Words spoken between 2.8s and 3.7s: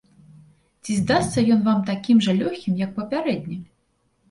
як папярэдні?